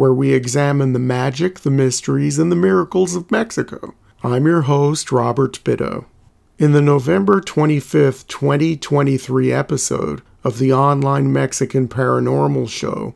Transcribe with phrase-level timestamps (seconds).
[0.00, 3.94] where we examine the magic, the mysteries, and the miracles of Mexico.
[4.22, 6.06] I'm your host, Robert Bitto.
[6.58, 13.12] In the November 25th, 2023 episode of the online Mexican paranormal show,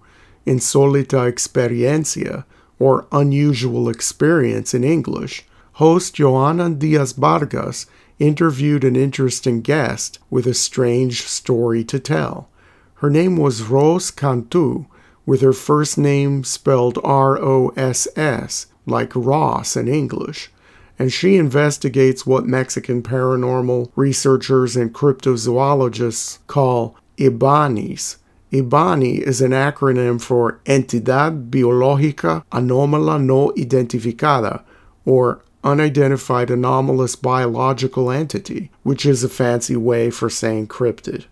[0.46, 2.44] Insolita Experiencia,
[2.78, 5.46] or Unusual Experience in English,
[5.80, 7.86] host Joanna Diaz Vargas
[8.18, 12.50] interviewed an interesting guest with a strange story to tell.
[12.96, 14.84] Her name was Rose Cantu,
[15.26, 20.50] with her first name spelled R O S S, like Ross in English,
[20.98, 28.16] and she investigates what Mexican paranormal researchers and cryptozoologists call EBANIs.
[28.52, 34.62] EBANI is an acronym for Entidad Biológica Anómala No Identificada,
[35.04, 41.24] or Unidentified Anomalous Biological Entity, which is a fancy way for saying cryptid.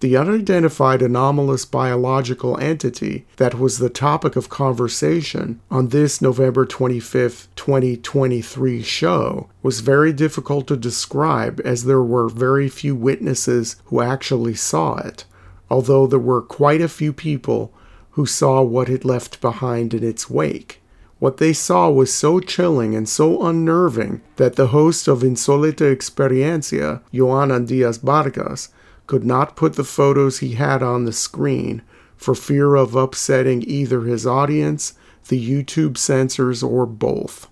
[0.00, 7.46] The unidentified anomalous biological entity that was the topic of conversation on this November 25th,
[7.56, 14.54] 2023 show was very difficult to describe as there were very few witnesses who actually
[14.54, 15.24] saw it,
[15.70, 17.72] although there were quite a few people
[18.10, 20.82] who saw what it left behind in its wake.
[21.18, 27.00] What they saw was so chilling and so unnerving that the host of Insolita Experiencia,
[27.14, 28.68] Joana Diaz Vargas,
[29.06, 31.82] could not put the photos he had on the screen
[32.16, 34.94] for fear of upsetting either his audience,
[35.28, 37.48] the YouTube censors, or both.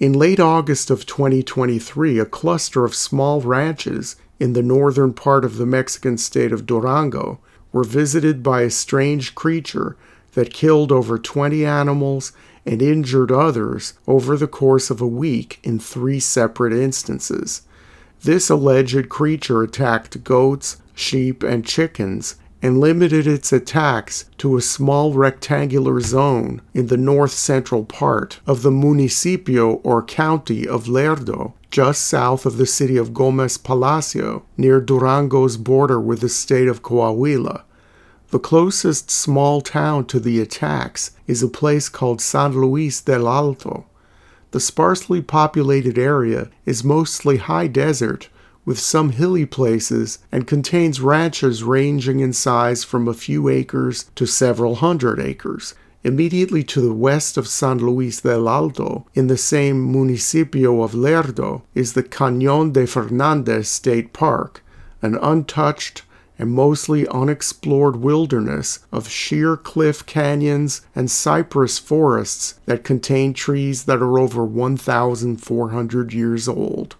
[0.00, 5.58] In late August of 2023, a cluster of small ranches in the northern part of
[5.58, 7.38] the Mexican state of Durango
[7.70, 9.96] were visited by a strange creature
[10.32, 12.32] that killed over 20 animals
[12.66, 17.62] and injured others over the course of a week in three separate instances.
[18.24, 25.12] This alleged creature attacked goats, sheep, and chickens and limited its attacks to a small
[25.12, 32.02] rectangular zone in the north central part of the municipio or county of Lerdo, just
[32.02, 37.62] south of the city of Gomez Palacio, near Durango's border with the state of Coahuila.
[38.30, 43.86] The closest small town to the attacks is a place called San Luis del Alto.
[44.52, 48.28] The sparsely populated area is mostly high desert,
[48.66, 54.26] with some hilly places, and contains ranches ranging in size from a few acres to
[54.26, 55.74] several hundred acres.
[56.04, 61.62] Immediately to the west of San Luis del Alto, in the same municipio of Lerdo,
[61.74, 64.62] is the Cañón de Fernandez State Park,
[65.00, 66.02] an untouched,
[66.42, 74.02] and mostly unexplored wilderness of sheer cliff canyons and cypress forests that contain trees that
[74.02, 76.96] are over 1,400 years old.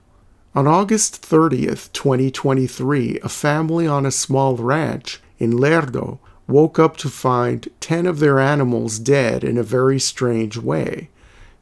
[0.55, 7.09] On August 30th, 2023, a family on a small ranch in Lerdo woke up to
[7.09, 11.09] find 10 of their animals dead in a very strange way.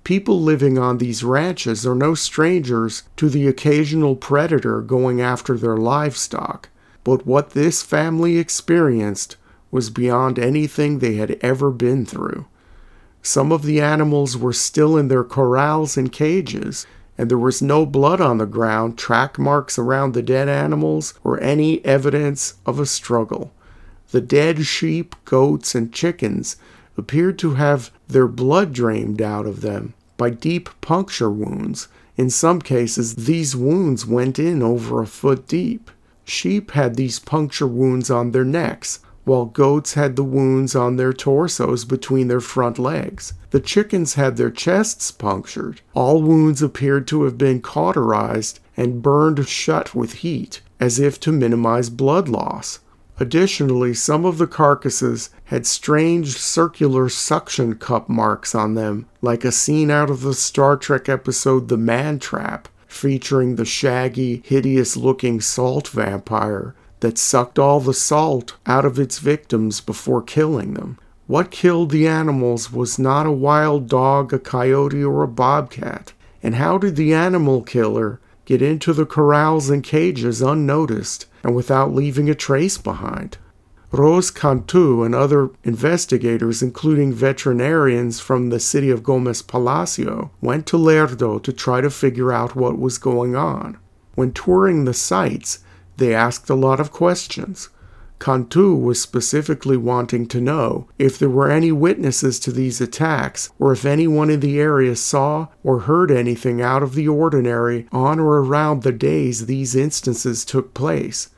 [0.05, 5.79] People living on these ranches are no strangers to the occasional predator going after their
[5.79, 6.69] livestock.
[7.05, 9.37] But what this family experienced
[9.71, 12.47] was beyond anything they had ever been through.
[13.23, 16.87] Some of the animals were still in their corrals and cages,
[17.19, 21.41] and there was no blood on the ground, track marks around the dead animals, or
[21.41, 23.53] any evidence of a struggle.
[24.11, 26.57] The dead sheep, goats, and chickens
[26.97, 31.89] appeared to have their blood drained out of them by deep puncture wounds.
[32.17, 35.91] In some cases, these wounds went in over a foot deep.
[36.25, 41.13] Sheep had these puncture wounds on their necks, while goats had the wounds on their
[41.13, 43.35] torsos between their front legs.
[43.51, 45.81] The chickens had their chests punctured.
[45.95, 51.33] All wounds appeared to have been cauterized and burned shut with heat, as if to
[51.33, 52.81] minimize blood loss.
[53.19, 59.53] Additionally, some of the carcasses had strange circular suction cup marks on them, like a
[59.53, 65.41] scene out of the Star Trek episode The Man Trap, featuring the shaggy, hideous looking
[65.41, 70.99] salt vampire that sucked all the salt out of its victims before killing them.
[71.27, 76.13] What killed the animals was not a wild dog, a coyote, or a bobcat.
[76.43, 81.95] And how did the animal killer get into the corrals and cages unnoticed and without
[81.95, 83.39] leaving a trace behind?
[83.93, 90.77] Rose Cantu and other investigators, including veterinarians from the city of Gomez Palacio, went to
[90.77, 93.79] Lerdo to try to figure out what was going on.
[94.15, 95.59] When touring the sites,
[95.97, 97.69] they asked a lot of questions.
[98.21, 103.73] Cantu was specifically wanting to know if there were any witnesses to these attacks or
[103.73, 108.37] if anyone in the area saw or heard anything out of the ordinary on or
[108.37, 111.31] around the days these instances took place.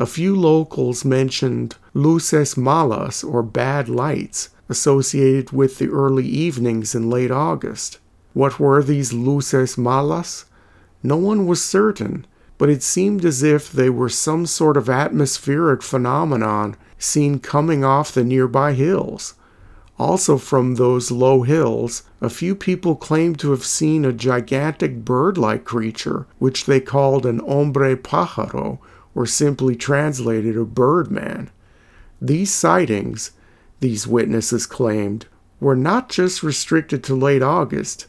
[0.00, 7.10] A few locals mentioned luces malas or bad lights associated with the early evenings in
[7.10, 7.98] late August.
[8.32, 10.44] What were these luces malas?
[11.02, 12.28] No one was certain,
[12.58, 18.12] but it seemed as if they were some sort of atmospheric phenomenon seen coming off
[18.12, 19.34] the nearby hills.
[19.98, 25.36] Also, from those low hills, a few people claimed to have seen a gigantic bird
[25.36, 28.78] like creature, which they called an hombre pájaro,
[29.18, 31.50] or simply translated a birdman.
[32.22, 33.32] These sightings,
[33.80, 35.26] these witnesses claimed,
[35.58, 38.06] were not just restricted to late August,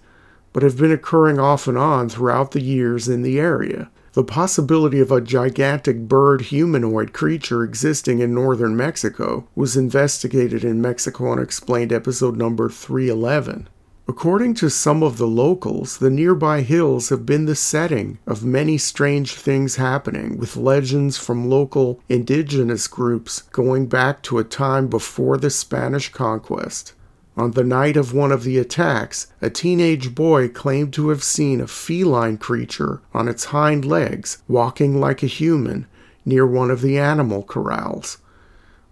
[0.54, 3.90] but have been occurring off and on throughout the years in the area.
[4.14, 10.80] The possibility of a gigantic bird humanoid creature existing in northern Mexico was investigated in
[10.80, 13.68] Mexico Unexplained episode number 311.
[14.10, 18.76] According to some of the locals, the nearby hills have been the setting of many
[18.76, 25.38] strange things happening, with legends from local indigenous groups going back to a time before
[25.38, 26.94] the Spanish conquest.
[27.38, 31.62] On the night of one of the attacks, a teenage boy claimed to have seen
[31.62, 35.86] a feline creature on its hind legs walking like a human
[36.26, 38.18] near one of the animal corrals.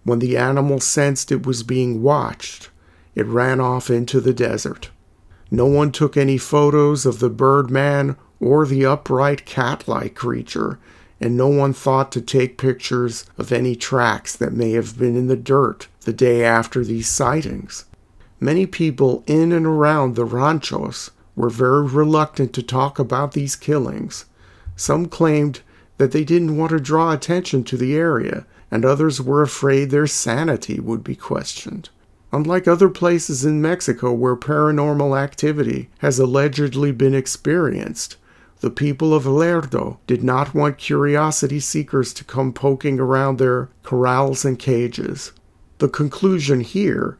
[0.04, 2.70] When the animal sensed it was being watched,
[3.16, 4.90] it ran off into the desert.
[5.50, 10.78] No one took any photos of the birdman or the upright cat like creature,
[11.20, 15.26] and no one thought to take pictures of any tracks that may have been in
[15.26, 17.86] the dirt the day after these sightings.
[18.40, 24.26] Many people in and around the ranchos were very reluctant to talk about these killings.
[24.76, 25.60] Some claimed
[25.96, 30.06] that they didn't want to draw attention to the area, and others were afraid their
[30.06, 31.88] sanity would be questioned.
[32.30, 38.16] Unlike other places in Mexico where paranormal activity has allegedly been experienced,
[38.60, 44.44] the people of Lerdo did not want curiosity seekers to come poking around their corrals
[44.44, 45.32] and cages.
[45.78, 47.16] The conclusion here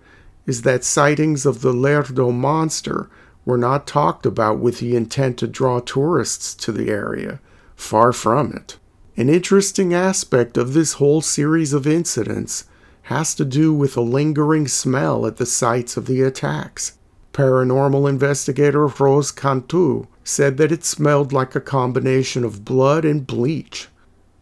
[0.47, 3.09] is that sightings of the Lerdo monster
[3.45, 7.41] were not talked about with the intent to draw tourists to the area.
[7.77, 8.77] Far from it.
[9.17, 12.65] An interesting aspect of this whole series of incidents
[13.09, 16.99] has to do with a lingering smell at the sites of the attacks.
[17.33, 23.89] Paranormal investigator Rose Cantu said that it smelled like a combination of blood and bleach.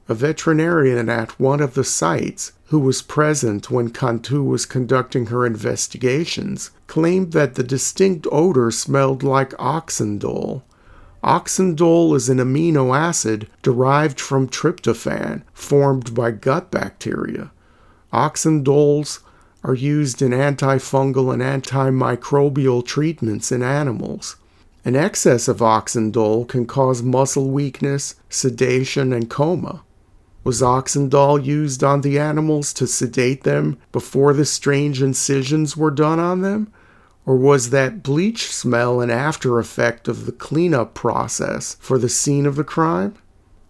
[0.09, 5.47] A veterinarian at one of the sites, who was present when Cantu was conducting her
[5.47, 10.63] investigations, claimed that the distinct odor smelled like oxindole.
[11.23, 17.53] Oxindole is an amino acid derived from tryptophan formed by gut bacteria.
[18.13, 19.21] Oxindoles
[19.65, 24.37] are used in antifungal and antimicrobial treatments in animals.
[24.85, 29.83] An excess of oxindole can cause muscle weakness, sedation, and coma.
[30.45, 36.21] Was oxindole used on the animals to sedate them before the strange incisions were done
[36.21, 36.73] on them?
[37.25, 42.47] Or was that bleach smell an after effect of the cleanup process for the scene
[42.47, 43.17] of the crime?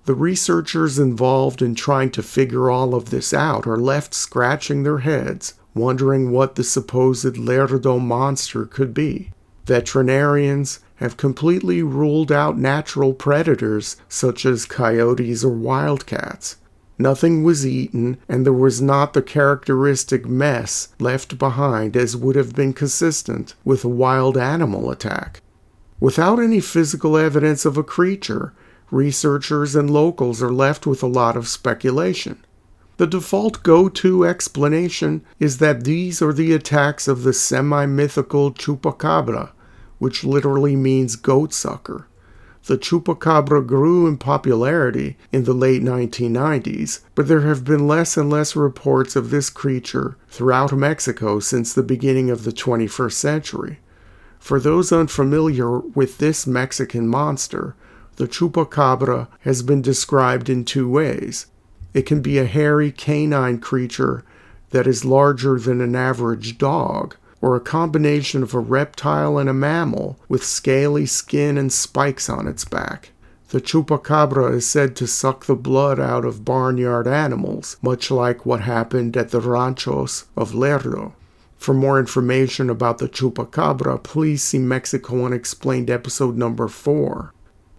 [0.06, 4.98] The researchers involved in trying to figure all of this out are left scratching their
[4.98, 9.32] heads, wondering what the supposed Lerdo monster could be.
[9.66, 16.56] Veterinarians have completely ruled out natural predators such as coyotes or wildcats.
[16.98, 22.54] Nothing was eaten, and there was not the characteristic mess left behind as would have
[22.54, 25.42] been consistent with a wild animal attack.
[25.98, 28.52] Without any physical evidence of a creature,
[28.90, 32.44] researchers and locals are left with a lot of speculation.
[32.98, 38.52] The default go to explanation is that these are the attacks of the semi mythical
[38.52, 39.50] chupacabra,
[39.98, 42.06] which literally means goat sucker.
[42.66, 48.28] The chupacabra grew in popularity in the late 1990s, but there have been less and
[48.28, 53.78] less reports of this creature throughout Mexico since the beginning of the 21st century.
[54.40, 57.76] For those unfamiliar with this Mexican monster,
[58.16, 61.46] the chupacabra has been described in two ways.
[61.94, 64.24] It can be a hairy canine creature
[64.70, 69.54] that is larger than an average dog, or a combination of a reptile and a
[69.54, 73.10] mammal with scaly skin and spikes on its back.
[73.50, 78.62] The chupacabra is said to suck the blood out of barnyard animals, much like what
[78.62, 81.12] happened at the ranchos of Lerdo.
[81.56, 87.32] For more information about the chupacabra, please see Mexico Unexplained episode number 4.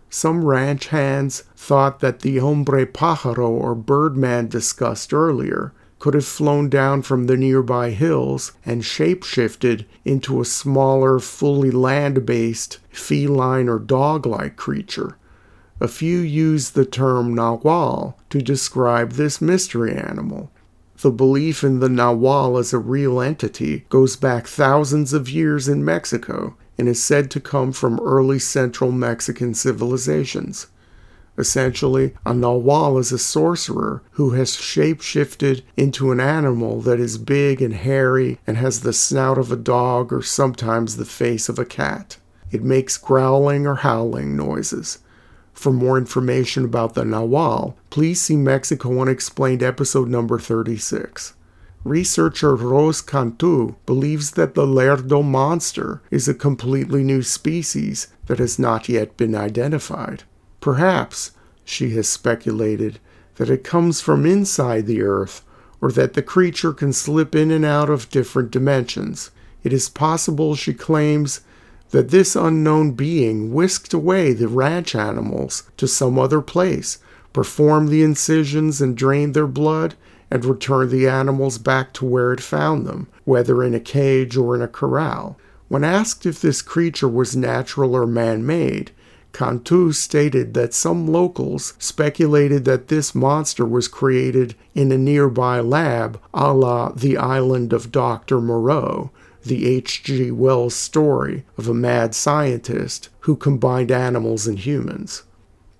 [0.09, 6.69] Some ranch hands thought that the hombre pájaro or birdman discussed earlier could have flown
[6.69, 13.79] down from the nearby hills and shapeshifted into a smaller, fully land based feline or
[13.79, 15.17] dog like creature.
[15.79, 20.51] A few use the term nahual to describe this mystery animal.
[21.01, 25.85] The belief in the nahual as a real entity goes back thousands of years in
[25.85, 30.67] Mexico and is said to come from early central Mexican civilizations.
[31.37, 37.61] Essentially, a nahual is a sorcerer who has shapeshifted into an animal that is big
[37.61, 41.65] and hairy and has the snout of a dog or sometimes the face of a
[41.65, 42.17] cat.
[42.51, 44.97] It makes growling or howling noises.
[45.57, 51.33] For more information about the Nahual, please see Mexico Unexplained episode number 36.
[51.83, 58.59] Researcher Rose Cantu believes that the Lerdo monster is a completely new species that has
[58.59, 60.21] not yet been identified.
[60.61, 61.31] Perhaps,
[61.65, 62.99] she has speculated,
[63.37, 65.43] that it comes from inside the earth
[65.81, 69.31] or that the creature can slip in and out of different dimensions.
[69.63, 71.41] It is possible, she claims,
[71.91, 76.97] that this unknown being whisked away the ranch animals to some other place,
[77.33, 79.95] performed the incisions and drained their blood,
[80.29, 84.55] and returned the animals back to where it found them, whether in a cage or
[84.55, 85.37] in a corral.
[85.69, 88.91] When asked if this creature was natural or man made,
[89.33, 96.19] Cantu stated that some locals speculated that this monster was created in a nearby lab
[96.33, 98.41] a la the island of Dr.
[98.41, 99.11] Moreau,
[99.43, 100.31] the H.G.
[100.31, 105.23] Wells story of a mad scientist who combined animals and humans.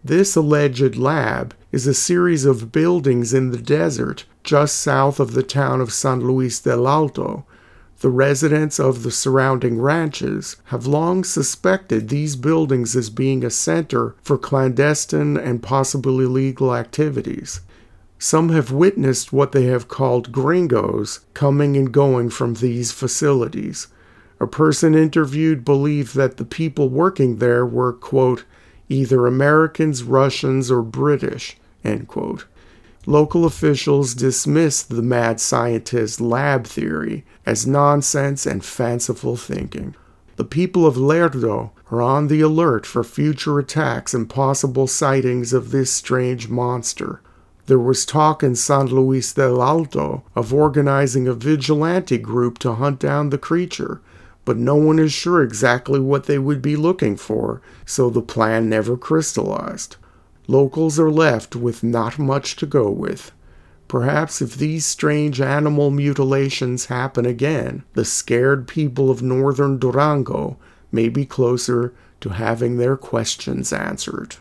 [0.04, 5.44] This alleged lab is a series of buildings in the desert just south of the
[5.44, 7.46] town of San Luis del Alto.
[8.00, 14.16] The residents of the surrounding ranches have long suspected these buildings as being a center
[14.22, 17.60] for clandestine and possibly illegal activities.
[18.20, 23.88] Some have witnessed what they have called gringos coming and going from these facilities.
[24.40, 28.44] A person interviewed believed that the people working there were, quote,
[28.90, 32.46] either Americans, Russians, or British, end quote.
[33.06, 39.96] Local officials dismissed the mad scientist lab theory as nonsense and fanciful thinking.
[40.36, 45.72] The people of Lerdo are on the alert for future attacks and possible sightings of
[45.72, 47.22] this strange monster.
[47.68, 52.98] There was talk in San Luis del Alto of organizing a vigilante group to hunt
[52.98, 54.00] down the creature,
[54.46, 58.70] but no one is sure exactly what they would be looking for, so the plan
[58.70, 59.98] never crystallized.
[60.48, 63.34] Locals are left with not much to go with.
[63.90, 70.58] Perhaps if these strange animal mutilations happen again, the scared people of northern Durango
[70.90, 74.38] may be closer to having their questions answered.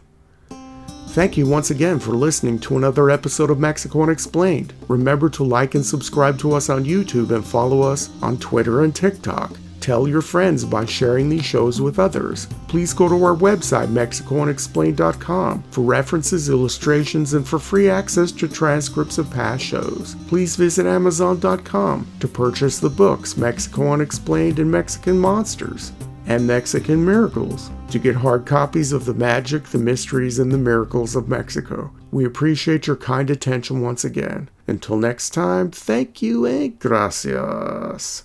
[1.09, 4.75] Thank you once again for listening to another episode of Mexico Unexplained.
[4.89, 8.95] Remember to like and subscribe to us on YouTube and follow us on Twitter and
[8.95, 9.57] TikTok.
[9.81, 12.49] Tell your friends by sharing these shows with others.
[12.67, 19.17] Please go to our website, MexicoUnexplained.com, for references, illustrations, and for free access to transcripts
[19.17, 20.17] of past shows.
[20.27, 25.93] Please visit Amazon.com to purchase the books Mexico Unexplained and Mexican Monsters
[26.27, 31.15] and Mexican Miracles to get hard copies of the magic, the mysteries, and the miracles
[31.15, 31.93] of Mexico.
[32.11, 34.49] We appreciate your kind attention once again.
[34.67, 38.25] Until next time, thank you and gracias.